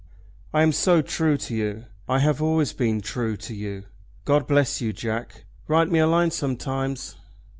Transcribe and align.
"I 0.51 0.63
am 0.63 0.71
so 0.71 1.03
true 1.03 1.37
to 1.37 1.55
you! 1.55 1.85
I 2.09 2.17
have 2.17 2.41
always 2.41 2.73
been 2.73 3.01
true 3.01 3.37
to 3.37 3.53
you. 3.53 3.83
God 4.25 4.47
bless 4.47 4.81
you, 4.81 4.91
Jack. 4.93 5.45
Write 5.67 5.89
me 5.91 5.99
a 5.99 6.07
line 6.07 6.31
sometimes." 6.31 7.17